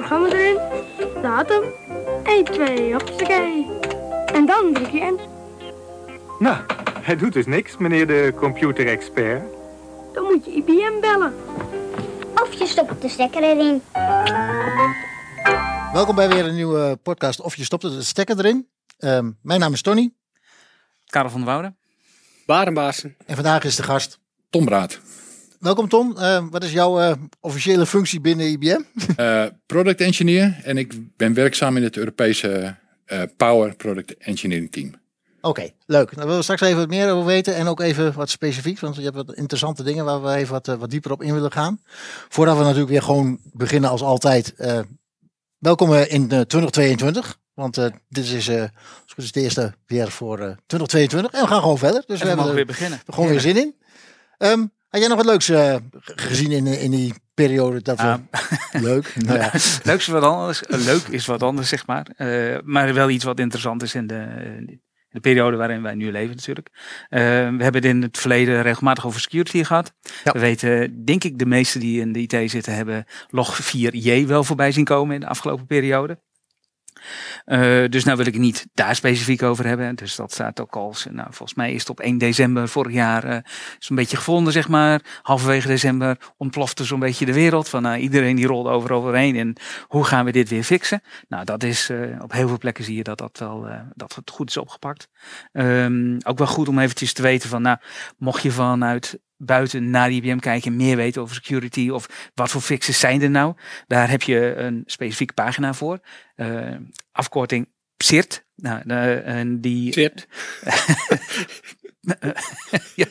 [0.00, 0.58] programma erin,
[1.22, 1.62] datum,
[2.24, 3.66] 1, 2, hoppakee.
[4.32, 5.20] En dan druk je in.
[6.38, 6.56] Nou,
[7.00, 9.42] hij doet dus niks, meneer de computerexpert.
[10.12, 11.34] Dan moet je IBM bellen.
[12.34, 13.82] Of je stopt de stekker erin.
[15.92, 17.40] Welkom bij weer een nieuwe podcast.
[17.40, 18.68] Of je stopt de stekker erin.
[18.98, 20.12] Ehm, mijn naam is Tony.
[21.06, 21.74] Karel van der Woude.
[22.46, 23.16] Barenbaasen.
[23.26, 24.18] En vandaag is de gast.
[24.50, 25.00] Tom Braat.
[25.60, 26.16] Welkom Tom.
[26.16, 28.80] Ehm, wat is jouw eh, officiële functie binnen IBM?
[29.16, 30.60] Eh, product engineer.
[30.64, 34.94] En ik ben werkzaam in het Europese eh, Power Product Engineering Team.
[35.40, 36.06] Oké, leuk.
[36.14, 37.54] Daar willen we straks even wat meer over weten.
[37.54, 38.80] En ook even wat specifiek.
[38.80, 41.34] Want je hebt wat interessante dingen waar we even wat, eh, wat dieper op in
[41.34, 41.80] willen gaan.
[42.28, 44.54] Voordat we natuurlijk weer gewoon beginnen als altijd.
[44.54, 44.80] eh,
[45.58, 47.38] welkom eh, in eh, 2022.
[47.54, 48.60] Want eh, dit is, eh,
[49.02, 51.32] als goed is de eerste weer voor eh, 2022.
[51.32, 52.02] En we gaan gewoon verder.
[52.06, 53.00] Dus En we we mogen hebben weer er beginnen.
[53.14, 53.74] gewoon weer zin in.
[54.38, 57.82] Ehm, had jij nog wat leuks eh, gezien in, in die periode?
[57.82, 58.02] Dat we...
[58.02, 58.18] Ah.
[58.88, 59.14] Leuk.
[59.26, 59.50] Nou ja.
[59.90, 60.62] Leuk is wat anders.
[60.68, 62.06] Leuk is wat anders, zeg maar.
[62.16, 64.80] Eh, maar wel iets wat interessant is in de, in
[65.10, 66.68] de periode waarin wij nu leven natuurlijk.
[67.08, 69.92] Eh, we hebben het in het verleden regelmatig over security gehad.
[70.24, 70.32] Ja.
[70.32, 74.44] We weten, denk ik, de meesten die in de IT zitten hebben log 4j wel
[74.44, 76.18] voorbij zien komen in de afgelopen periode.
[77.44, 79.94] Eh, dus nou wil ik niet daar specifiek over hebben.
[79.94, 83.24] Dus dat staat ook al, nou, volgens mij is het op 1 december vorig jaar
[83.24, 83.38] eh
[83.78, 85.00] zo'n beetje gevonden, zeg maar.
[85.22, 87.68] Halverwege december ontplofte zo'n beetje de wereld.
[87.68, 89.36] Van nou, iedereen die rolde over overheen.
[89.36, 89.56] En
[89.86, 91.02] hoe gaan we dit weer fixen?
[91.28, 94.30] Nou, dat is eh, op heel veel plekken zie je dat dat wel dat het
[94.30, 95.08] goed is opgepakt.
[95.52, 97.78] Ehm, ook wel goed om eventjes te weten van, nou,
[98.18, 102.98] mocht je vanuit buiten naar IBM kijken, meer weten over security of wat voor fixes
[102.98, 103.54] zijn er nou.
[103.86, 105.98] Daar heb je een specifieke pagina voor.
[106.34, 106.76] Eh,
[107.12, 108.44] afkorting PSIRT.
[108.54, 108.82] Nou,
[109.20, 110.28] en die, Zit.
[112.94, 113.06] ja,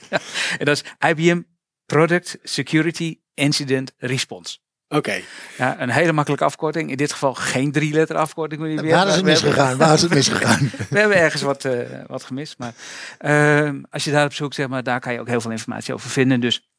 [0.57, 1.41] en dat is IBM
[1.85, 4.57] Product Security Incident Response.
[4.89, 5.21] Oké.
[5.57, 6.89] Ja, een hele makkelijke afkorting.
[6.89, 8.81] In dit geval geen drie letter afkorting.
[8.89, 9.77] Waar is het misgegaan?
[9.77, 10.71] Waar is het misgegaan?
[10.89, 12.57] we hebben ergens wat, eh, wat gemist.
[12.57, 12.73] Maar
[13.17, 16.09] ehm, als je daarop zoekt, zeg maar, daar kan je ook heel veel informatie over
[16.09, 16.39] vinden.
[16.39, 16.69] Dus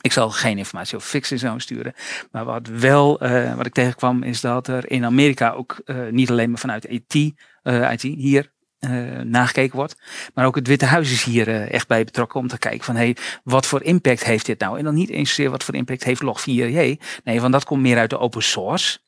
[0.00, 1.94] ik zal geen informatie over fixen zo sturen.
[2.30, 6.30] Maar wat wel, eh, wat ik tegenkwam, is dat er in Amerika ook eh, niet
[6.30, 8.52] alleen maar vanuit IT, eh, IT hier
[8.82, 9.96] eh, nagekeken wordt.
[10.34, 12.96] Maar ook het Witte Huis is hier eh, echt bij betrokken om te kijken van
[12.96, 14.78] hey, wat voor impact heeft dit nou?
[14.78, 16.98] En dan niet eens zozeer wat voor impact heeft Log4j.
[17.24, 18.98] Nee, want dat komt meer uit de open source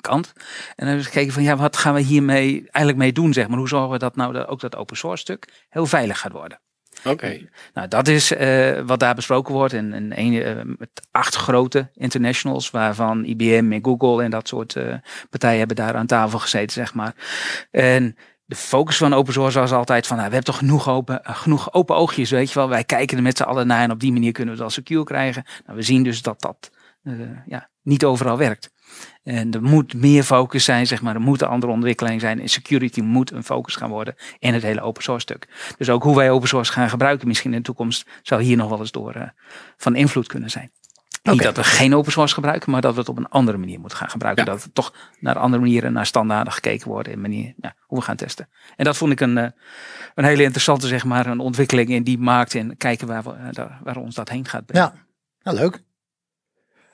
[0.00, 0.32] kant.
[0.36, 0.42] En
[0.76, 3.58] dan hebben we gekeken van ja, wat gaan we hiermee eigenlijk mee doen, zeg maar.
[3.58, 6.60] Hoe zorgen we dat nou dat ook dat open source stuk heel veilig gaat worden?
[7.04, 7.48] Oké.
[7.74, 9.72] Nou, dat is eh, wat daar besproken wordt.
[9.72, 14.76] En, en een, eh, met acht grote internationals, waarvan IBM en Google en dat soort
[14.76, 14.94] eh,
[15.30, 17.14] partijen hebben daar aan tafel gezeten, zeg maar.
[17.70, 18.16] En
[18.50, 21.36] de focus van open source was altijd van, nou, we hebben toch genoeg open, eh,
[21.36, 22.68] genoeg open oogjes, weet je wel.
[22.68, 24.84] Wij kijken er met z'n allen naar en op die manier kunnen we het wel
[24.84, 25.44] secure krijgen.
[25.66, 26.70] Nou, we zien dus dat dat
[27.02, 27.14] eh,
[27.46, 28.70] ja, niet overal werkt.
[29.22, 31.14] En er moet meer focus zijn, zeg maar.
[31.14, 32.40] Er moet een andere ontwikkeling zijn.
[32.40, 35.74] En security moet een focus gaan worden in het hele open source stuk.
[35.76, 38.68] Dus ook hoe wij open source gaan gebruiken, misschien in de toekomst, zou hier nog
[38.68, 39.28] wel eens door eh,
[39.76, 40.70] van invloed kunnen zijn.
[41.22, 43.80] Niet dat we geen open source gebruiken, maar dat we het op een andere manier
[43.80, 44.44] moeten gaan gebruiken.
[44.44, 44.50] Ja.
[44.50, 48.04] Dat er toch naar andere manieren, naar standaarden gekeken worden en manier, ja, hoe we
[48.04, 48.48] gaan testen.
[48.76, 49.50] En dat vond ik een, eh,
[50.14, 53.64] een hele interessante, zeg maar, een ontwikkeling in die markt en kijken waar, we, eh,
[53.82, 54.92] waar ons dat heen gaat brengen.
[55.42, 55.82] Ja, leuk.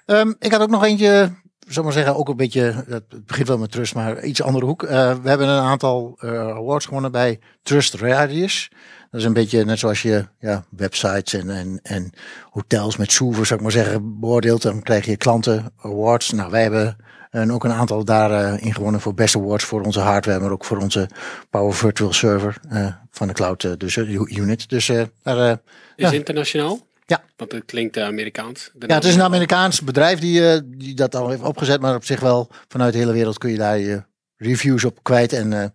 [0.05, 1.31] Ehm, ik had ook nog eentje,
[1.69, 4.83] zal maar zeggen, ook een beetje, het begint wel met Trust, maar iets andere hoek.
[4.83, 8.71] Eh, we hebben een aantal awards gewonnen bij Trust Radius.
[9.11, 12.11] Dat is een beetje net zoals je ja, websites en, en, en
[12.51, 14.63] hotels met servers, zou ik maar zeggen, beoordeelt.
[14.63, 16.33] Dan krijg je klanten awards.
[16.33, 16.97] Nou, wij hebben
[17.31, 20.65] en ook een aantal daarin in gewonnen voor best awards voor onze hardware, maar ook
[20.65, 21.09] voor onze
[21.51, 24.69] Power Virtual Server eh, van de cloud eh, dus, eh, unit.
[24.69, 25.57] Dus eh, daar, eh,
[25.97, 26.87] Is internationaal?
[27.07, 27.23] Ja.
[27.37, 28.71] Want het klinkt eh, Amerikaans.
[28.79, 32.05] Ja, het is een Amerikaans bedrijf die, eh, die dat al heeft opgezet, maar op
[32.05, 34.03] zich wel vanuit de hele wereld kun je daar je
[34.37, 35.33] reviews op kwijt.
[35.33, 35.69] En eh,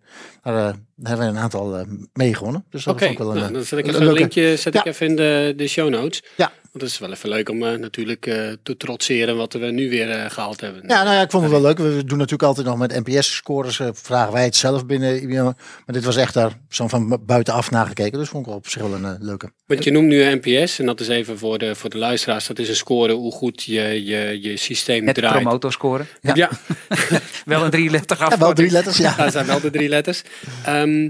[0.44, 2.66] daar, eh, daar hebben we een aantal eh mee gewonnen.
[2.69, 4.55] Dus dat Oké, is ook wel een, nou, dan zet ik een even een linkje
[4.55, 6.23] zet ik even in de, de show notes.
[6.38, 6.51] Ja.
[6.71, 9.89] Want het is wel even leuk om eh, natuurlijk eh, te trotseren wat we nu
[9.89, 10.83] weer eh, gehaald hebben.
[10.87, 11.77] Ja, nou ja, ik vond het wel leuk.
[11.77, 15.43] We doen natuurlijk altijd nog met NPS-scores, vragen wij het zelf binnen IBM.
[15.43, 15.55] Maar
[15.85, 18.19] dit was echt daar zo van buitenaf nagekeken.
[18.19, 19.51] Dus vond ik wel op zich wel een leuke.
[19.66, 22.47] Want je noemt nu NPS en dat is even voor de, voor de luisteraars.
[22.47, 25.41] Dat is een score hoe goed je, je, je systeem Het draait.
[25.41, 26.07] promotor scoren.
[26.22, 26.35] Ja.
[26.35, 26.49] Ja,
[27.46, 29.16] Wel een drie-letter Ja, wel drie letters, ja.
[29.16, 30.22] dat zijn wel de drie letters.
[30.66, 31.09] Ehm, eh,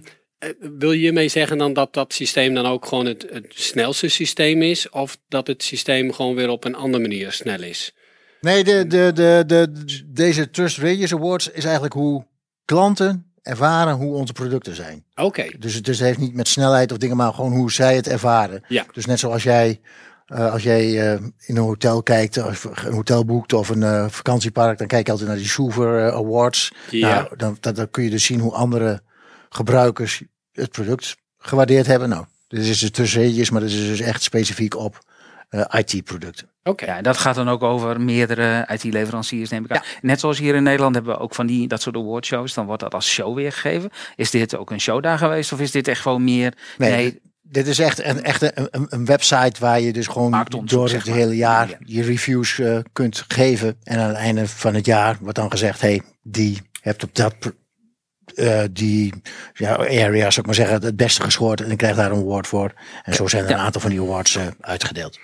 [0.60, 4.62] wil je hiermee zeggen dan dat dat systeem dan ook gewoon het, het snelste systeem
[4.62, 4.90] is?
[4.90, 7.96] Of dat het systeem gewoon weer op een andere manier snel is?
[8.42, 9.72] Nee, de, de, de, de,
[10.08, 12.26] deze Trust Radius Awards is eigenlijk hoe
[12.66, 15.06] klanten ervaren hoe onze producten zijn.
[15.16, 17.96] Oké, Dus het, dus het heeft niet met snelheid of dingen, maar gewoon hoe zij
[17.96, 18.64] het ervaren.
[18.68, 18.86] Ja.
[18.94, 19.82] Dus net zoals jij
[20.26, 24.06] Eh, als jij eh, in een hotel kijkt, of een hotel boekt of een eh,
[24.10, 26.72] vakantiepark, dan kijk je altijd naar die Souver eh, Awards.
[26.90, 27.14] Ja.
[27.14, 29.02] Nou, dan, dan, dan kun je dus zien hoe andere
[29.50, 30.24] gebruikers
[30.54, 32.10] het product gewaardeerd hebben.
[32.10, 35.00] Nou, dit is dus tussenetjes, maar dit is dus echt specifiek op
[35.50, 36.50] eh, IT-producten.
[36.64, 36.86] Oké.
[36.86, 39.84] Ja, dat gaat dan ook over meerdere IT-leveranciers, neem ik aan.
[40.02, 42.54] Net zoals hier in Nederland hebben we ook van die, dat soort awardshows.
[42.54, 43.90] Dan wordt dat als show weergegeven.
[44.16, 45.52] Is dit ook een show daar geweest?
[45.54, 46.54] Of is dit echt gewoon meer...
[46.78, 50.90] Nee, Nee, dit- is echt een, echt een, een, website waar je dus gewoon door
[50.90, 51.16] het maar.
[51.16, 51.78] hele jaar Ja.
[51.86, 53.78] je reviews eh, kunt geven.
[53.84, 57.36] En aan het einde van het jaar wordt dan gezegd, hey, die hebt op dat
[58.36, 59.14] eh, die
[59.54, 61.62] ja, area, zou ik maar zeggen, het beste gescoord.
[61.62, 62.74] En ik krijg daar een award voor.
[63.04, 65.20] En zo zijn er een aantal van die awards eh, uitgedeeld.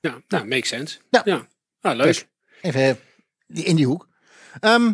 [0.00, 0.98] Ja, nou, makes sense.
[1.10, 1.22] Ja.
[1.24, 1.46] ja.
[1.80, 2.06] Ah, leuk.
[2.06, 2.26] Dus
[2.60, 2.96] even eh,
[3.46, 4.08] in die hoek.
[4.60, 4.92] Ehm,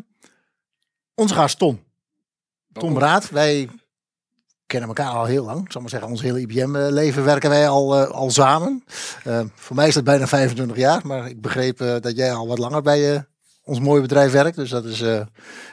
[1.15, 1.85] onze gast Tom.
[2.73, 3.31] Tom Braat.
[3.31, 3.69] Wij
[4.67, 5.65] kennen elkaar al heel lang.
[5.65, 8.85] Ik zal maar zeggen, ons hele IBM-leven werken wij al, al samen.
[9.25, 11.07] Eh, voor mij is dat bijna 25 jaar.
[11.07, 13.25] Maar ik begreep dat jij al wat langer bij
[13.65, 14.57] ons mooie bedrijf werkt.
[14.57, 15.21] Dus dat is, eh,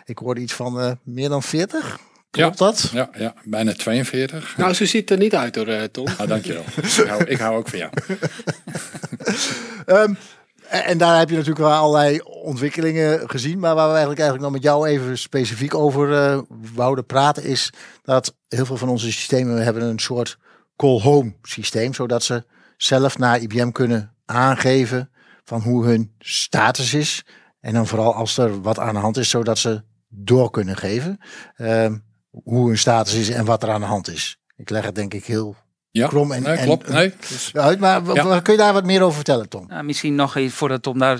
[0.05, 1.99] ik hoorde iets van eh, meer dan 40.
[2.31, 2.89] Klopt dat?
[2.93, 4.57] Ja, ja, bijna 42.
[4.57, 6.07] Nou, zo ziet het er niet uit hoor, eh, Tom.
[6.17, 6.63] Ah, dankjewel.
[6.81, 7.91] ik, hou, ik hou ook van jou.
[9.85, 10.13] Ehm,
[10.69, 13.59] en daar heb je natuurlijk wel allerlei ontwikkelingen gezien.
[13.59, 16.39] Maar waar we eigenlijk, eigenlijk nog met jou even specifiek over eh,
[16.75, 20.37] wouden praten, is dat heel veel van onze systemen hebben een soort
[20.75, 21.93] call-home systeem.
[21.93, 22.43] Zodat ze
[22.77, 25.09] zelf naar IBM kunnen aangeven
[25.43, 27.25] van hoe hun status is.
[27.59, 31.19] En dan vooral als er wat aan de hand is, zodat ze door kunnen geven.
[31.55, 31.97] ehm,
[32.43, 34.39] hoe hun status is en wat er aan de hand is.
[34.57, 35.55] Ik leg het denk ik heel
[35.91, 36.89] Ja, krom en, nee, en- klopt.
[36.89, 37.79] Nee, dus, uit.
[37.79, 38.39] Maar Ja.
[38.39, 39.67] kun je daar wat meer over vertellen, Tom?
[39.67, 41.19] nou, misschien nog even voordat Tom daar...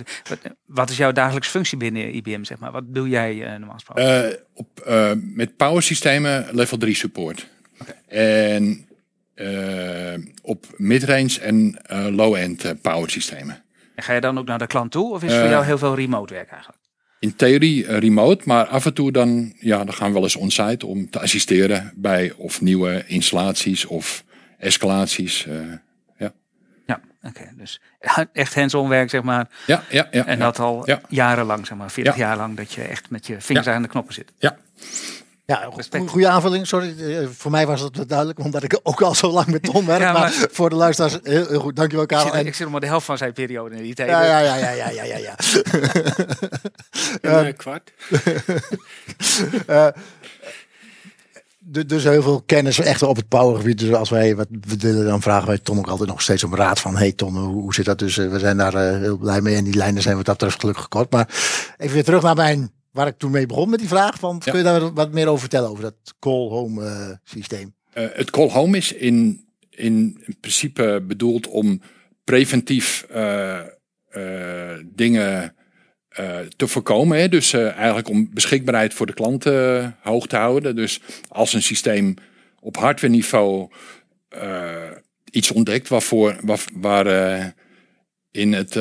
[0.66, 2.72] Wat, is jouw dagelijkse functie binnen IBM, zeg maar?
[2.72, 4.30] Wat doe jij eh, normaal gesproken?
[4.32, 7.48] eh, op, eh, met power systemen level 3 support.
[8.08, 8.88] En
[9.34, 13.64] eh, op midrange en eh, low-end power systemen.
[14.00, 15.12] En ga je dan ook naar de klant toe?
[15.14, 16.82] Of is het voor eh, jou heel veel remote werk eigenlijk?
[17.20, 20.36] In theorie eh, remote, maar af en toe dan, ja, dan gaan we wel eens
[20.36, 24.24] onsite om te assisteren bij of nieuwe installaties of
[24.58, 25.46] escalaties.
[25.48, 25.56] eh.
[26.86, 27.52] Ja, oké.
[27.58, 27.82] dus
[28.34, 29.50] echt hands-on werk, zeg maar.
[29.68, 30.26] ja, ja, ja.
[30.26, 31.02] En dat al Ja.
[31.10, 31.92] jarenlang, zeg maar.
[31.92, 32.20] 40 Ja.
[32.28, 33.74] jaar lang, dat je echt met je vingers Ja.
[33.74, 34.32] aan de knoppen zit.
[34.38, 34.58] Ja,
[35.50, 35.70] Ja,
[36.08, 36.68] goede aanvulling.
[36.68, 39.64] Sorry, eh, voor mij was dat wel duidelijk, omdat ik ook al zo lang met
[39.64, 40.00] Tom werk.
[40.02, 41.76] Ja, maar, maar- voor de luisteraars, heel, heel goed.
[41.76, 42.26] Dankjewel, Ik Karel.
[42.26, 44.10] zit, En- ik zit nog maar de helft van zijn periode in die tijd.
[44.10, 45.36] ja, ja, ja, ja, ja, ja, ja, ja.
[47.22, 47.92] Een eh, kwart.
[51.60, 53.80] Du- Dus heel veel kennis echt op het powergebied.
[53.80, 54.48] Dus als wij wat
[54.80, 56.98] willen, dan vragen wij Tom ook altijd nog steeds om raad van...
[56.98, 58.00] Hey Tom, hoe, hoe zit dat?
[58.00, 59.56] Dus eh, we zijn daar eh, heel blij mee.
[59.56, 61.12] En die lijnen zijn wat dat betreft gelukkig kort.
[61.12, 61.28] Maar
[61.78, 62.72] even weer terug naar mijn...
[62.92, 64.20] Waar ik toen mee begon met die vraag.
[64.20, 64.52] Van, Ja.
[64.52, 65.70] Kun je daar wat- meer over vertellen?
[65.70, 67.74] Over dat call-home eh, systeem?
[67.94, 71.82] Eh, het call home is in, in principe bedoeld om
[72.24, 73.60] preventief eh,
[74.86, 75.54] dingen
[76.58, 77.18] te voorkomen.
[77.20, 77.30] Hè?
[77.30, 80.76] Dus eigenlijk om beschikbaarheid voor de klant eh, hoog te houden.
[80.76, 82.14] Dus als een systeem
[82.60, 83.72] op hardware niveau
[85.32, 87.54] iets ontdekt waarvoor, waar, waar
[88.32, 88.76] in het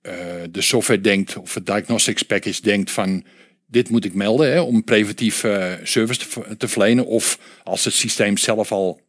[0.00, 0.14] eh,
[0.50, 3.24] de software denkt of het diagnostics package denkt van
[3.70, 7.06] dit moet ik melden hè, om preventief eh, service te, ver- te verlenen.
[7.06, 9.00] Of als het systeem zelf al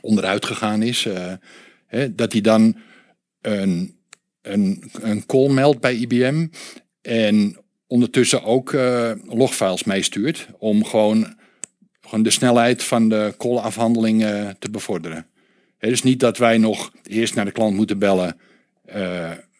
[0.00, 1.32] onderuit gegaan is, eh,
[1.86, 2.76] hè, dat hij dan
[3.40, 3.96] een,
[4.42, 6.46] een, een call meldt bij IBM.
[7.02, 11.36] En ondertussen ook eh, logfiles meestuurt om gewoon,
[12.00, 14.20] gewoon de snelheid van de callafhandeling
[14.58, 15.26] te bevorderen.
[15.78, 18.36] Hè, dus niet dat wij nog eerst naar de klant moeten bellen.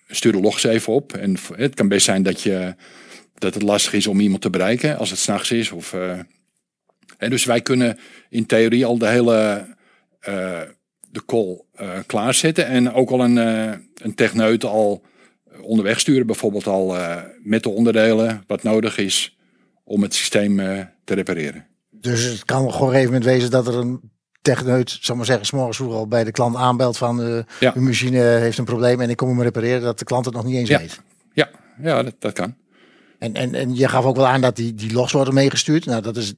[0.09, 1.13] Stuur de logs even op.
[1.13, 2.75] En het kan best zijn dat je
[3.39, 5.71] dat het lastig is om iemand te bereiken als het s'nachts is.
[5.71, 6.19] Of, eh,
[7.17, 7.99] hè, dus wij kunnen
[8.29, 9.67] in theorie al de hele
[10.21, 10.61] eh,
[11.11, 12.67] de call eh, klaarzetten.
[12.67, 13.37] En ook al een,
[13.95, 15.03] een techneut al
[15.61, 16.27] onderweg sturen.
[16.27, 16.97] Bijvoorbeeld al
[17.43, 19.37] met de onderdelen wat nodig is
[19.85, 20.57] om het systeem
[21.05, 21.67] te repareren.
[21.91, 24.01] Dus het kan gewoon moment wezen dat er een
[24.55, 27.73] techneut, zal maar zeggen, s'morgens vroeg al bij de klant aanbelt van eh Ja.
[27.75, 30.45] uw machine heeft een probleem en ik kom hem repareren, dat de klant het nog
[30.45, 30.79] niet eens Ja.
[30.79, 31.01] weet.
[31.33, 31.49] Ja,
[31.83, 32.55] ja dat, dat kan.
[33.19, 35.85] En, en, en je gaf ook wel aan dat die, die logs worden meegestuurd.
[35.87, 36.35] Nou, dat is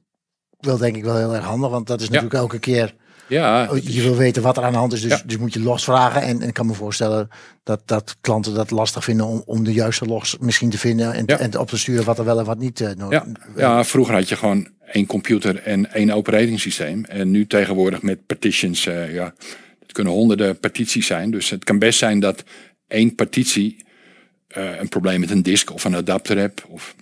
[0.59, 2.95] wel denk ik wel heel erg handig, want dat is natuurlijk elke keer,
[3.29, 5.21] Ja, oh, je wil weten wat er aan de hand is, dus, Ja.
[5.25, 6.21] dus moet je logs vragen.
[6.21, 7.27] En, en ik kan me voorstellen
[7.63, 11.23] dat, dat klanten dat lastig vinden om, om de juiste logs misschien te vinden en,
[11.25, 11.39] Ja.
[11.39, 14.13] en op te sturen wat er wel en wat niet eh, nodig Ja, ja, vroeger
[14.13, 17.05] had je gewoon één computer en één operating systeem.
[17.05, 19.33] En nu tegenwoordig met partitions, eh, ja,
[19.79, 21.31] het kunnen honderden partities zijn.
[21.31, 22.43] Dus het kan best zijn dat
[22.87, 23.85] één partitie
[24.47, 26.63] eh, een probleem met een disk of een adapter hebt.
[26.67, 26.95] Of,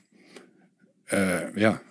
[1.55, 1.81] ja.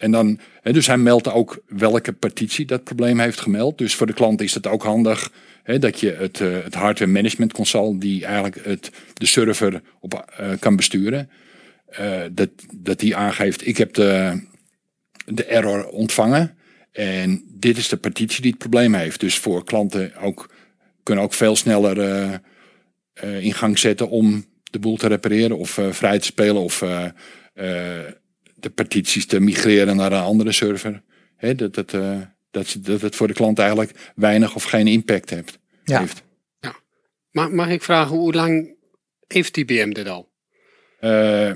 [0.00, 0.38] en dan,
[0.72, 3.78] dus hij meldt ook welke partitie dat probleem heeft gemeld.
[3.78, 5.30] Dus voor de klant is het ook handig
[5.78, 10.50] dat je het, eh, het hardware management console, die eigenlijk het, de server op, eh,
[10.58, 11.30] kan besturen,
[11.86, 14.42] eh, dat, dat die aangeeft: ik heb de,
[15.26, 16.56] de error ontvangen.
[16.92, 19.20] En dit is de partitie die het probleem heeft.
[19.20, 20.50] Dus voor klanten ook,
[21.02, 22.40] kunnen ook veel sneller
[23.20, 26.84] in gang zetten om de boel te repareren of vrij te spelen of
[28.66, 31.02] de partities te migreren naar een andere server.
[31.36, 32.20] Hè, dat, dat, eh,
[32.50, 35.58] dat, ze- dat het voor de klant eigenlijk weinig of geen impact heeft.
[35.84, 35.98] Ja.
[36.00, 36.22] heeft.
[37.30, 38.74] Maar mag ik vragen, hoe lang
[39.26, 40.32] heeft IBM dit al?
[41.00, 41.52] Eh,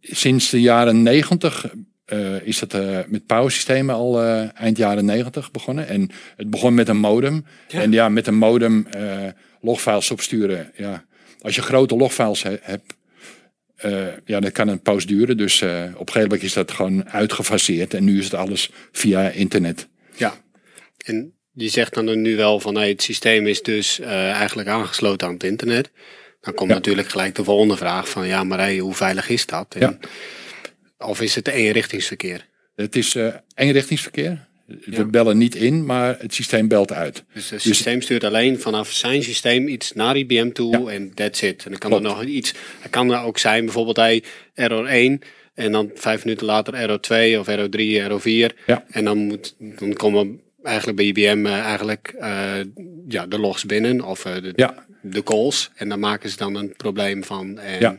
[0.00, 5.50] sinds de jaren negentig eh, is dat eh, met powersystemen al eh, eind jaren negentig
[5.50, 5.88] begonnen.
[5.88, 7.44] En het begon met een modem.
[7.68, 7.80] Ja.
[7.80, 9.26] En ja, met een modem eh,
[9.60, 10.72] logfiles opsturen.
[10.76, 11.04] Ja.
[11.40, 12.94] Als je grote logfiles he- hebt,
[13.76, 15.36] eh, ja, dan kan een poos duren.
[15.36, 17.94] Dus eh, op een gegeven moment is dat gewoon uitgefaseerd.
[17.94, 19.88] En nu is het alles via internet.
[20.16, 20.34] Ja.
[21.04, 25.26] En je zegt dan nu wel van hey, het systeem is dus eh, eigenlijk aangesloten
[25.26, 25.90] aan het internet.
[26.40, 26.76] Dan komt Ja.
[26.76, 29.74] natuurlijk gelijk de volgende vraag van ja, maar hey, hoe veilig is dat?
[29.74, 29.98] En, Ja.
[31.06, 32.46] Of is het eenrichtingsverkeer?
[32.74, 33.16] Het is
[33.54, 34.45] eenrichtingsverkeer.
[34.66, 35.04] We Ja.
[35.04, 37.24] bellen niet in, maar het systeem belt uit.
[37.32, 41.64] Dus het systeem stuurt alleen vanaf zijn systeem iets naar IBM toe en that's it.
[41.64, 44.22] En dan kan er nog iets, het kan er ook zijn bijvoorbeeld hey,
[44.54, 45.20] error 1
[45.54, 48.54] en dan vijf minuten later error 2 of error 3, error 4.
[48.66, 48.84] Ja.
[48.90, 52.52] En dan, moet, dan komen eigenlijk bij IBM eh, eigenlijk eh,
[53.08, 54.32] ja, de logs binnen of eh,
[55.02, 55.70] de, calls.
[55.74, 57.58] En daar maken ze dan een probleem van.
[57.58, 57.98] En, Ja.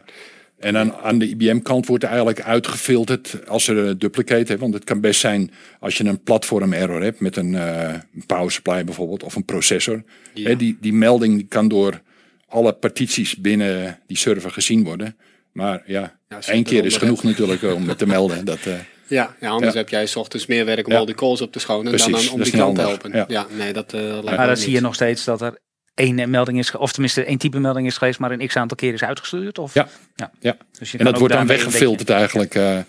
[0.60, 4.60] En dan aan de IBM-kant wordt er eigenlijk uitgefilterd als er een duplicate hebt.
[4.60, 7.94] Want het kan best zijn als je een platform error hebt met een, eh,
[8.26, 10.04] power supply bijvoorbeeld of een processor.
[10.34, 10.50] Ja.
[10.50, 12.02] Hè, die, die melding kan door
[12.48, 15.16] alle partities binnen die server gezien worden.
[15.52, 18.46] Maar ja, één keer is genoeg natuurlijk om het te melden.
[18.46, 18.74] Dat, eh,
[19.10, 19.80] Ja, ja, anders Ja.
[19.80, 21.00] heb jij 's ochtends meer werk om Ja.
[21.00, 23.12] al die calls op te schonen Precies, dan om dat die klant te helpen.
[23.14, 23.48] Ja, Ja.
[23.58, 25.58] nee, dat eh lijkt me Maar ook dan zie je nog steeds dat er
[25.98, 28.94] één melding is, of tenminste één type melding is geweest, maar een x aantal keer
[28.94, 29.58] is uitgestuurd.
[29.58, 29.74] Of?
[29.74, 29.88] Ja.
[30.16, 30.32] ja.
[30.39, 30.58] Ja.
[30.80, 32.56] Dus je en dat wordt dan weggefilterd eigenlijk.
[32.56, 32.80] eh,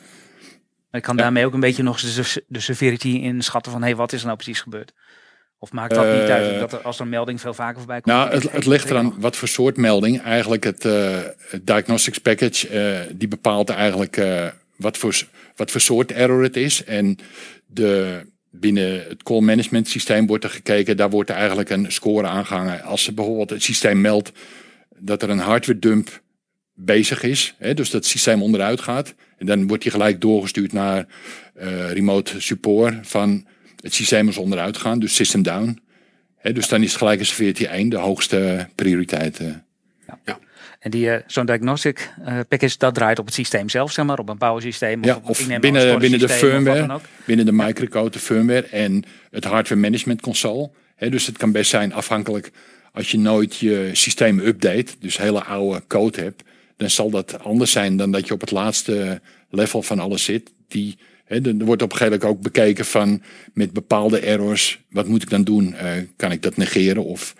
[0.91, 1.23] Je kan Ja.
[1.23, 4.37] daarmee ook een beetje nog de, de severity inschatten van, hé, wat is er nou
[4.38, 4.93] precies gebeurd?
[5.59, 8.00] Of maakt dat niet Eh, uit dat er, als er een melding veel vaker voorbij
[8.00, 8.17] komt?
[8.17, 10.23] Nou, het, ligt hey, eraan wat voor soort melding.
[10.23, 14.47] Eigenlijk het, eh, het diagnostics package, eh, die bepaalt eigenlijk eh,
[14.77, 15.23] wat, voor,
[15.57, 16.85] wat voor soort error het is.
[16.85, 17.19] En
[17.67, 22.26] de, binnen het call management systeem wordt er gekeken, daar wordt er eigenlijk een score
[22.26, 22.83] aangehangen.
[22.83, 24.33] Als er bijvoorbeeld het systeem meldt
[24.99, 26.23] dat er een hardware dump
[26.75, 29.14] bezig is, hè, dus dat het systeem onderuit gaat.
[29.38, 31.07] En dan wordt die gelijk doorgestuurd naar
[31.55, 33.47] eh, remote support van
[33.81, 35.81] het systeem is onderuit gaan, dus system down.
[36.37, 39.40] Hè, dus dan is het gelijk een severity 1 de hoogste prioriteit.
[39.40, 40.35] eh.
[40.78, 44.18] En die, eh, zo'n diagnostic eh, package, dat draait op het systeem zelf, zeg maar,
[44.18, 45.04] op een power systeem.
[45.04, 50.20] Ja, of binnen, binnen de firmware, binnen de microcode, de firmware en het hardware management
[50.20, 50.70] console.
[50.99, 52.50] Dus het kan best zijn afhankelijk
[52.92, 56.42] als je nooit je systeem update, dus hele oude code hebt,
[56.76, 59.20] dan zal dat anders zijn dan dat je op het laatste
[59.50, 60.50] level van alles zit.
[60.68, 65.23] Die, er wordt op een gegeven moment ook bekeken van met bepaalde errors, wat moet
[65.23, 65.75] ik dan doen?
[65.75, 67.35] Eh, kan ik dat negeren of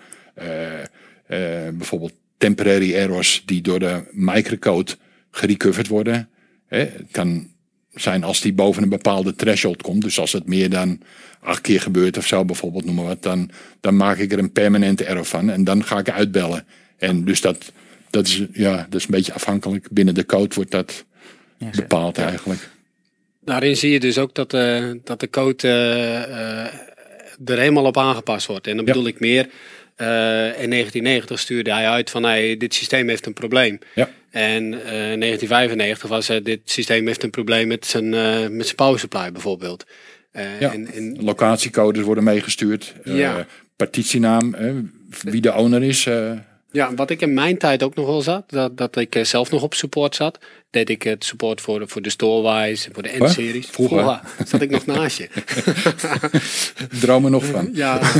[1.77, 4.91] bijvoorbeeld temporary errors die door de microcode
[5.31, 6.29] gerecoverd worden.
[6.67, 7.47] Hè, het kan
[7.93, 10.01] zijn als die boven een bepaalde threshold komt.
[10.01, 11.01] Dus als het meer dan
[11.41, 14.51] acht keer gebeurt of zo, bijvoorbeeld, noem maar wat, dan, dan maak ik er een
[14.51, 16.65] permanente error van en dan ga ik uitbellen.
[16.97, 17.71] En dus dat,
[18.09, 19.87] dat, is, ja, dat is een beetje afhankelijk.
[19.91, 21.05] Binnen de code wordt dat
[21.57, 22.69] Ja, bepaald eigenlijk.
[23.41, 26.23] Daarin zie je dus ook dat, eh, dat de code eh,
[26.63, 26.73] eh,
[27.45, 28.67] er helemaal op aangepast wordt.
[28.67, 28.91] En dan Ja.
[28.91, 29.49] bedoel ik meer,
[29.99, 33.79] eh, in 1990 stuurde hij uit van hey, dit systeem heeft een probleem.
[33.95, 34.09] Ja.
[34.29, 38.65] En eh, in 1995 was het dit systeem heeft een probleem met zijn, eh, met
[38.65, 39.85] zijn power supply bijvoorbeeld.
[40.59, 40.71] Ja.
[40.73, 42.95] en, en, Locatiecodes worden meegestuurd.
[43.03, 43.45] Ja.
[43.75, 44.55] partitienaam,
[45.21, 46.03] wie de owner is.
[46.71, 49.63] ja, wat ik in mijn tijd ook nog wel zat, dat, dat ik zelf nog
[49.63, 50.39] op support zat,
[50.69, 53.67] deed ik het support voor de, voor de Storewise, en voor de N-series.
[53.67, 54.19] Vroeger?
[54.45, 55.29] zat ik nog naast je.
[57.01, 57.69] droom er nog van.
[57.73, 57.99] Ja.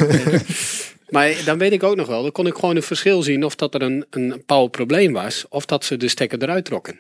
[1.10, 3.56] maar dan weet ik ook nog wel, dan kon ik gewoon een verschil zien of
[3.56, 7.00] dat er een, een power probleem was, of dat ze de stekker eruit trokken.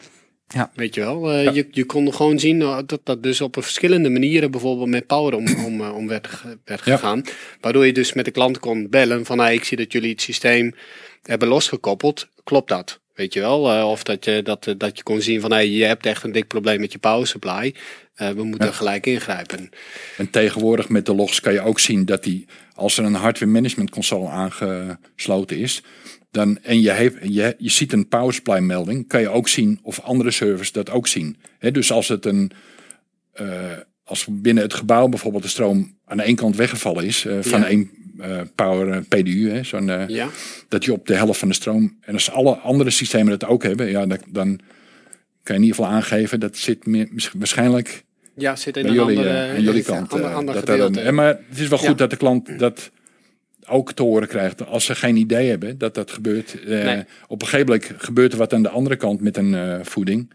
[0.54, 0.72] Ja.
[0.75, 4.10] Weet je wel, eh, je, je kon gewoon zien eh, dat dat dus op verschillende
[4.10, 6.28] manieren bijvoorbeeld met power om, om, eh, om werd,
[6.66, 6.96] werd Ja.
[6.96, 7.24] gegaan.
[7.62, 10.22] Waardoor je dus met de klant kon bellen van, hey, ik zie dat jullie het
[10.22, 10.74] systeem
[11.24, 12.28] hebben losgekoppeld.
[12.44, 13.00] Klopt dat?
[13.19, 13.71] Weet je wel?
[13.71, 16.23] Eh, of dat je, dat, eh, dat je kon zien van, hey, je hebt echt
[16.23, 17.75] een dik probleem met je power supply.
[18.13, 19.69] Eh, we moeten gelijk ingrijpen.
[20.17, 23.51] En tegenwoordig met de logs kan je ook zien dat die, als er een hardware
[23.51, 25.83] management console aangesloten is,
[26.31, 29.79] dan, en je, heeft, je, je ziet een power supply melding, kan je ook zien
[29.83, 31.38] of andere servers dat ook zien.
[31.57, 32.51] Hè, dus als het een,
[33.33, 33.71] eh,
[34.03, 37.67] als binnen het gebouw bijvoorbeeld de stroom aan de ene kant weggevallen is van Ja.
[37.67, 40.29] één eh, power eh, PDU, hè, zo'n, eh, Ja,
[40.67, 41.97] dat je op de helft van de stroom.
[42.01, 44.59] En als alle andere systemen dat ook hebben, ja, dan, dan
[45.43, 48.03] kan je in ieder geval aangeven dat zit meer, waarschijnlijk
[48.35, 50.13] ja zit in een jullie, andere, aan jullie kant.
[50.13, 51.93] ander, ander dat en maar het is wel goed Ja.
[51.93, 52.91] dat de klant dat
[53.67, 54.65] ook te horen krijgt.
[54.65, 56.65] Als ze geen idee hebben dat dat gebeurt.
[56.65, 57.03] Nee.
[57.27, 60.33] Op een gegeven moment gebeurt er wat aan de andere kant met een voeding.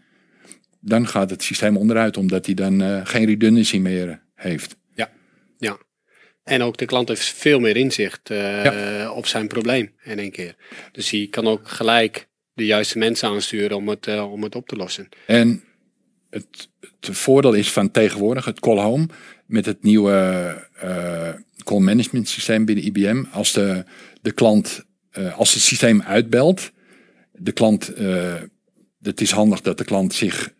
[0.79, 4.75] Dan gaat het systeem onderuit, omdat hij dan geen redundancy meer heeft.
[6.45, 10.55] En ook de klant heeft veel meer inzicht eh, op zijn probleem in één keer.
[10.91, 14.67] Dus hij kan ook gelijk de juiste mensen aansturen om het, eh, om het op
[14.67, 15.09] te lossen.
[15.27, 15.63] En
[16.29, 19.07] het, het voordeel is van tegenwoordig, het call home,
[19.45, 20.13] met het nieuwe
[20.79, 21.33] eh,
[21.63, 23.23] call management systeem binnen IBM.
[23.31, 23.83] Als de,
[24.21, 24.85] de klant,
[25.35, 26.71] als het systeem uitbelt,
[27.31, 27.91] de klant,
[29.01, 30.53] het is handig dat de klant zich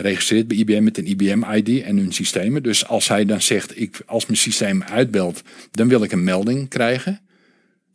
[0.00, 2.62] registreert bij IBM met een IBM-ID en hun systemen.
[2.62, 6.68] Dus als hij dan zegt, ik, als mijn systeem uitbelt, dan wil ik een melding
[6.68, 7.20] krijgen.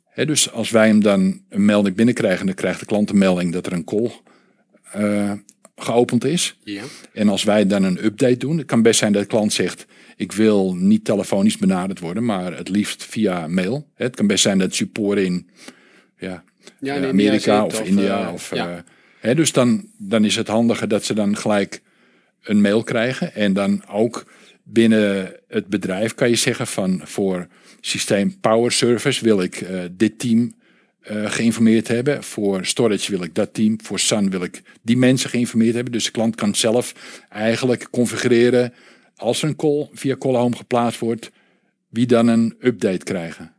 [0.10, 3.54] Hè, dus als wij hem dan een melding binnenkrijgen, dan krijgt de klant een melding
[3.54, 4.12] dat er een call
[4.92, 5.32] eh,
[5.76, 6.58] geopend is.
[6.64, 6.84] Ja.
[7.14, 9.86] En als wij dan een update doen, het kan best zijn dat de klant zegt:
[10.16, 13.88] Ik wil niet telefonisch benaderd worden, maar het liefst via mail.
[13.96, 15.50] Het kan best zijn dat support in
[16.18, 16.44] ja,
[16.80, 18.28] Ja, eh, in Amerika of, India.
[18.28, 18.84] eh, of, ja.
[19.34, 21.82] dus dan, dan is het handiger dat ze dan gelijk
[22.48, 23.34] een mail krijgen.
[23.34, 24.26] En dan ook
[24.64, 27.48] binnen het bedrijf kan je zeggen van voor
[27.82, 30.54] systeem Power Service wil ik eh, dit team
[31.00, 32.24] eh, geïnformeerd hebben.
[32.24, 33.82] Voor storage wil ik dat team.
[33.84, 35.94] Voor Sun wil ik die mensen geïnformeerd hebben.
[35.94, 36.94] Dus de klant kan zelf
[37.30, 38.74] eigenlijk configureren
[39.16, 41.32] als er een call via Call Home geplaatst wordt,
[41.90, 43.57] wie dan een update krijgen.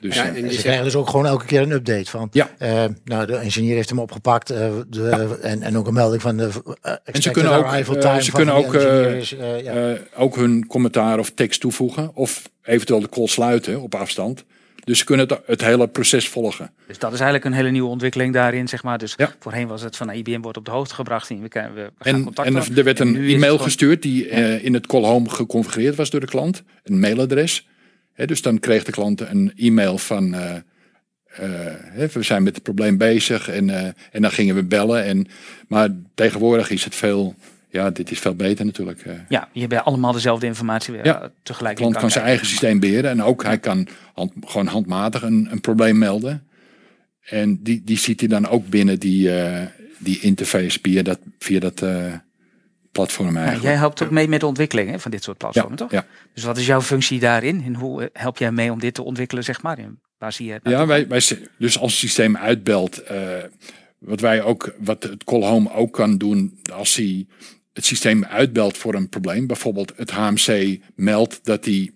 [0.00, 0.06] Ja.
[0.08, 2.28] Dus Ja, en En ze zegt- krijgen dus ook gewoon elke keer een update van.
[2.32, 2.50] Ja.
[2.58, 4.50] eh, nou, de engineer heeft hem opgepakt.
[4.50, 6.44] eh, de, en, en ook een melding van de.
[6.44, 9.72] eh, expected kunnen ook, ze kunnen ook, engineer eh, is, eh, ja.
[9.72, 12.10] eh, ook hun commentaar of tekst toevoegen.
[12.14, 14.44] Of eventueel de call sluiten op afstand.
[14.84, 16.70] Dus ze kunnen het, het hele proces volgen.
[16.86, 18.98] Dus dat is eigenlijk een hele nieuwe ontwikkeling daarin, zeg maar.
[18.98, 19.32] Dus Ja.
[19.38, 22.24] voorheen was het van nou, IBM wordt op de hoogte gebracht en we, gaan En,
[22.24, 24.28] contact en er werd En een e-mail gewoon- gestuurd die
[24.60, 26.62] in het call home geconfigureerd was door de klant.
[26.84, 27.68] Een mailadres.
[28.26, 30.32] Dus dan kreeg de klant een e-mail van...
[30.32, 35.04] hè, we zijn met het probleem bezig en, eh, en dan gingen we bellen.
[35.04, 35.26] En,
[35.68, 37.34] maar tegenwoordig is het veel...
[37.72, 39.04] Ja, dit is veel beter natuurlijk.
[39.28, 41.30] Ja, je hebt allemaal dezelfde informatie weer Ja.
[41.42, 41.76] tegelijk.
[41.76, 43.10] De klant kan zijn eigen systeem beheren.
[43.10, 46.46] En ook hij kan hand, gewoon handmatig een, een probleem melden.
[47.20, 49.30] En die, die ziet hij dan ook binnen die,
[49.98, 51.82] die interface via dat, via dat
[52.92, 53.64] platform Ja, eigenlijk.
[53.66, 55.90] jij helpt ook mee met de ontwikkeling hè, van dit soort platformen, ja, toch?
[55.90, 56.06] ja.
[56.34, 57.62] Dus wat is jouw functie daarin?
[57.64, 59.78] En hoe eh, help jij mee om dit te ontwikkelen, zeg maar?
[59.78, 61.22] En waar zie je het Ja, wij, wij,
[61.58, 63.18] dus als het systeem uitbelt, eh,
[63.98, 67.26] wat wij ook, wat het call home ook kan doen, als hij
[67.72, 71.90] het systeem uitbelt voor een probleem, bijvoorbeeld het HMC meldt dat hij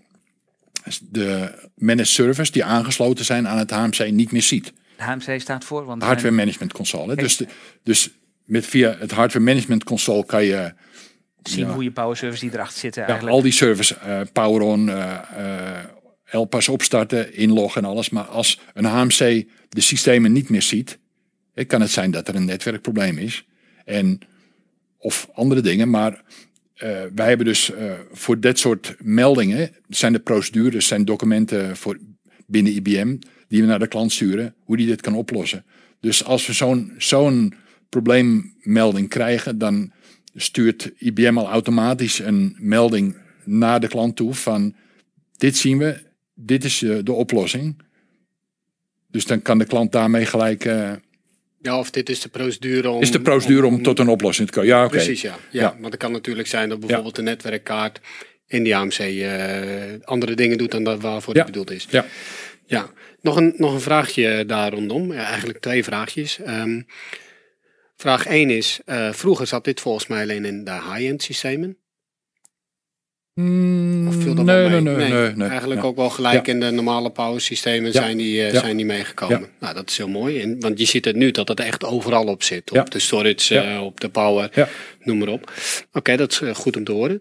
[1.10, 4.72] de managed servers die aangesloten zijn aan het HMC niet meer ziet.
[4.96, 7.08] De HMC staat voor, want Hardware management console.
[7.08, 7.14] Hè?
[7.16, 7.46] Dus, de-
[7.82, 8.10] dus
[8.44, 10.72] met via het hardware management console kan je
[11.42, 11.72] zien ja.
[11.72, 13.36] hoe je power servers die erachter zitten ja, eigenlijk.
[13.36, 15.84] al die servers, eh power on, eh eh,
[16.30, 18.10] LPAS opstarten, inloggen en alles.
[18.10, 20.98] Maar als een HMC de systemen niet meer ziet,
[21.54, 23.46] eh, kan het zijn dat er een netwerkprobleem is.
[23.84, 24.18] En,
[24.98, 25.90] of andere dingen.
[25.90, 26.22] Maar
[26.74, 31.98] eh, wij hebben dus eh, voor dit soort meldingen, zijn de procedures, zijn documenten voor
[32.46, 33.16] binnen IBM
[33.48, 35.64] die we naar de klant sturen, hoe die dit kan oplossen.
[36.00, 37.54] Dus als we zo'n zo'n
[38.00, 39.92] probleemmelding krijgen, dan
[40.34, 44.74] stuurt IBM al automatisch een melding naar de klant toe van
[45.36, 45.96] dit zien we,
[46.34, 47.82] dit is eh, de oplossing.
[49.10, 50.92] Dus dan kan de klant daarmee gelijk, eh,
[51.62, 53.02] Ja, of dit is de procedure om...
[53.02, 54.70] is de procedure om, tot een oplossing te komen.
[54.70, 54.96] Ja, oké.
[54.96, 55.36] Precies, ja.
[55.50, 55.60] ja.
[55.60, 55.72] Ja.
[55.80, 58.00] Want het kan natuurlijk zijn dat bijvoorbeeld de netwerkkaart
[58.46, 59.22] in die AMC eh,
[60.04, 61.42] andere dingen doet dan dat waarvoor Ja.
[61.42, 61.86] die bedoeld is.
[61.90, 62.06] Ja.
[62.66, 65.12] Ja, nog een, nog een vraagje daar rondom.
[65.12, 66.38] Ja, eigenlijk twee vraagjes.
[66.40, 66.80] Ehm,
[67.96, 71.78] vraag 1 is, eh, vroeger zat dit volgens mij alleen in de high-end systemen.
[73.34, 75.48] Mm, Of viel dat nee, nee, nee, nee, nee.
[75.48, 75.86] Eigenlijk Ja.
[75.86, 76.52] ook wel gelijk Ja.
[76.52, 78.00] in de normale power systemen Ja.
[78.00, 79.48] zijn, die, eh, zijn die meegekomen.
[79.60, 80.40] Nou, dat is heel mooi.
[80.40, 82.70] En, want je ziet het nu dat het echt overal op zit.
[82.70, 84.68] Op de storage, eh, op de power,
[85.00, 85.52] noem maar op.
[85.92, 87.20] Oké, dat is goed om te horen.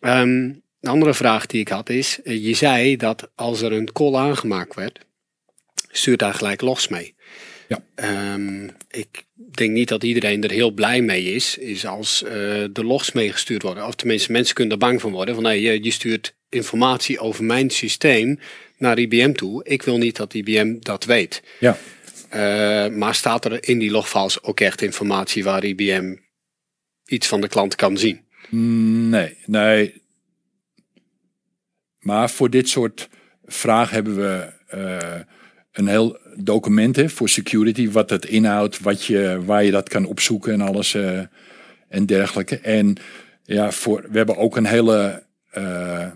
[0.00, 4.14] Ehm, de andere vraag die ik had is, je zei dat als er een call
[4.14, 4.98] aangemaakt werd,
[5.90, 7.14] stuurt daar gelijk logs mee.
[7.68, 7.84] Ja.
[7.94, 12.30] Ehm, ik denk niet dat iedereen er heel blij mee is, is als eh,
[12.70, 13.86] de logs meegestuurd worden.
[13.86, 15.34] Of tenminste, mensen kunnen er bang van worden.
[15.34, 18.38] Van nee, je, je stuurt informatie over mijn systeem
[18.78, 19.64] naar IBM toe.
[19.64, 21.42] Ik wil niet dat IBM dat weet.
[21.60, 21.78] Ja.
[22.28, 26.16] Eh, maar staat er in die logfiles ook echt informatie waar IBM
[27.06, 28.20] iets van de klant kan zien?
[28.48, 30.02] Mm, Nee, nee.
[31.98, 33.08] Maar voor dit soort
[33.44, 35.20] vragen hebben we eh,
[35.76, 40.04] een heel document hè, voor security, wat het inhoudt, wat je, waar je dat kan
[40.04, 41.20] opzoeken en alles eh,
[41.88, 42.58] en dergelijke.
[42.58, 42.96] En
[43.42, 46.06] ja, voor, we hebben ook een hele eh,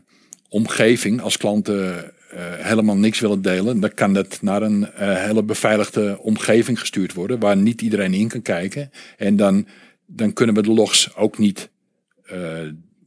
[0.48, 6.18] omgeving als klanten eh, helemaal niks willen delen, dan kan dat naar een hele beveiligde
[6.20, 8.90] omgeving gestuurd worden, waar niet iedereen in kan kijken.
[9.16, 9.66] En dan,
[10.06, 11.70] dan kunnen we de logs ook niet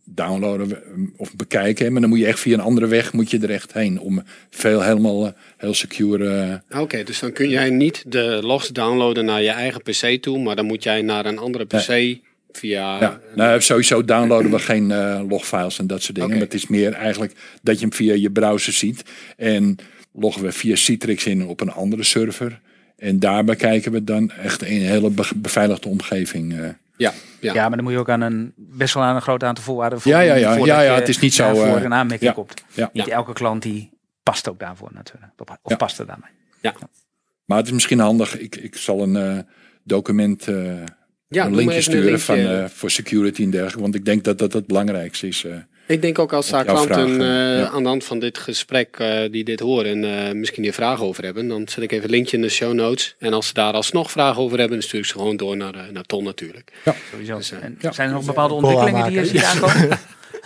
[0.06, 0.84] downloaden
[1.18, 1.92] of bekijken.
[1.92, 4.24] Maar dan moet je echt via een andere weg moet je er echt heen om
[4.50, 6.60] veel helemaal eh, heel secure.
[6.70, 10.39] eh, Oké, dus dan kun jij niet de logs downloaden naar je eigen PC toe,
[10.39, 12.18] maar dan moet jij naar een andere PC
[12.52, 13.00] via.
[13.00, 16.30] ja, nou, sowieso downloaden we geen eh, logfiles en dat soort dingen.
[16.32, 19.04] Maar het is meer eigenlijk dat je hem via je browser ziet.
[19.38, 19.76] En
[20.13, 22.60] loggen we via Citrix in op een andere server.
[22.98, 26.56] En daarbij kijken we dan echt in een hele be- beveiligde omgeving.
[27.04, 27.54] Ja, ja.
[27.54, 27.62] Ja.
[27.68, 30.20] maar dan moet je ook aan een best wel aan een groot aantal voorwaarden Ja,
[30.20, 30.50] ja, ja.
[30.50, 32.36] voordat Ja, ja, je het is niet zo, daarvoor eh, een aanmerking ja.
[32.36, 32.63] komt.
[32.74, 32.89] Ja.
[32.94, 33.13] Niet Ja.
[33.13, 33.92] elke klant die
[34.24, 35.32] past ook daarvoor natuurlijk.
[35.38, 35.76] Of Ja.
[35.76, 36.32] past er daarmee.
[37.46, 38.38] Maar het is misschien handig.
[38.39, 39.38] Ik, ik zal een eh,
[39.84, 40.56] document, eh,
[41.28, 43.82] Ja, een linkje een sturen van, eh, voor security en dergelijke.
[43.82, 45.44] Want ik denk dat dat het belangrijkste is.
[45.44, 45.56] eh.
[45.86, 47.69] Ik denk ook als jouw klanten eh, eh, ja.
[47.69, 48.98] aan de hand van dit gesprek
[49.32, 52.04] die die dit horen en eh, misschien hier vragen over hebben, dan zet ik even
[52.04, 53.15] een linkje in de show notes.
[53.19, 55.76] En als ze daar alsnog vragen over hebben, dan stuur ik ze gewoon door naar,
[55.76, 56.72] eh, naar Ton natuurlijk.
[57.12, 57.38] Sowieso.
[57.38, 57.91] Dus, eh, en ja.
[57.91, 59.89] zijn er nog bepaalde ontwikkelingen die je ziet aankomen?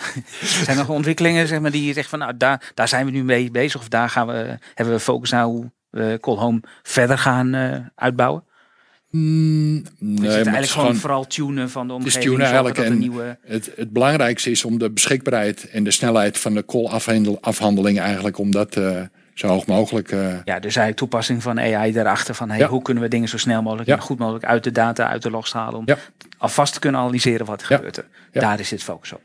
[0.63, 3.11] zijn er nog ontwikkelingen zeg maar, die je zegt van nou daar, daar zijn we
[3.11, 6.59] nu mee bezig of daar gaan we, hebben we focus naar hoe we Call Home
[6.83, 8.43] verder gaan eh, uitbouwen?
[9.17, 12.23] Mm, Nee, het het eigenlijk is gewoon gewoon vooral tunen van de is omgeving.
[12.23, 16.37] tunen zorgen eigenlijk en- nieuwe, het, het belangrijkste is om de beschikbaarheid en de snelheid
[16.37, 19.01] van de call-afhandeling eigenlijk om dat eh,
[19.33, 20.11] zo hoog mogelijk.
[20.11, 22.35] eh, ja, dus eigenlijk toepassing van AI daarachter.
[22.35, 22.67] Van hey, Ja.
[22.67, 23.95] hoe kunnen we dingen zo snel mogelijk Ja.
[23.95, 25.79] en goed mogelijk uit de data, uit de logs halen.
[25.79, 25.97] Om Ja.
[26.37, 27.75] alvast te kunnen analyseren wat er Ja.
[27.75, 27.97] gebeurt.
[27.97, 28.05] er.
[28.31, 28.41] Ja.
[28.41, 29.21] Daar is dit focus op.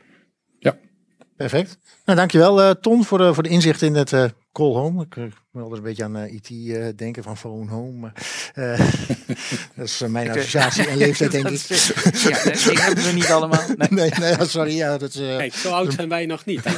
[1.37, 1.79] Perfect.
[2.05, 5.03] Nou, dankjewel eh Ton voor de, voor de inzicht in het eh call home.
[5.03, 5.15] Ik
[5.53, 8.13] moet altijd een beetje aan eh, IT eh, denken van phone home.
[8.55, 8.79] eh,
[9.77, 11.61] dat is mijn Ik, associatie en leeftijd denk ik.
[11.69, 13.61] ja, nee, hebben we niet allemaal.
[13.77, 13.89] Nee.
[14.03, 14.77] Nee, nee, ja, sorry.
[14.77, 16.61] Ja, dat Kijk, zo oud zijn wij nog niet.
[16.65, 16.71] hè?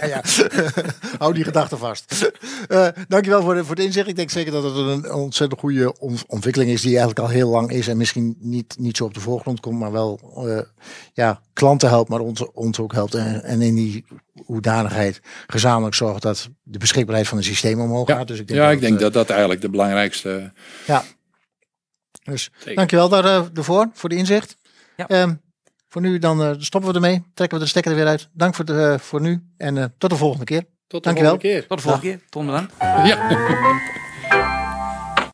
[0.00, 0.22] ja, ja.
[1.18, 2.30] Hou die gedachte vast.
[2.68, 4.08] Eh dankjewel voor, de, voor het inzicht.
[4.08, 7.48] Ik denk zeker dat het een ontzettend goede on- ontwikkeling is die eigenlijk al heel
[7.48, 10.60] lang is en misschien niet, niet zo op de voorgrond komt, maar wel eh,
[11.12, 13.14] ja, klanten helpt, maar ons, ons ook helpt.
[13.14, 14.04] En, en in die
[14.46, 18.16] hoedanigheid gezamenlijk zorgt dat de beschikbaarheid van het systeem omhoog Ja.
[18.16, 18.28] gaat.
[18.28, 20.52] Dus ik denk ja, dat ik denk het, dat dat eigenlijk de belangrijkste.
[20.86, 21.04] Ja.
[22.22, 22.74] Dus Zeker.
[22.74, 24.56] dankjewel daar, eh, daarvoor, voor de inzicht.
[24.96, 25.06] Ja.
[25.08, 25.34] Ehm,
[25.88, 27.24] voor nu dan eh, stoppen we ermee.
[27.34, 28.28] Trekken we de stekker er weer uit.
[28.32, 30.64] Dank voor, de, voor nu en eh, tot de volgende keer.
[30.86, 31.30] Tot de Dankjewel.
[31.30, 31.66] volgende keer.
[31.68, 32.20] Tot de volgende keer.
[32.28, 32.74] Ton bedankt.
[32.80, 33.28] Ja.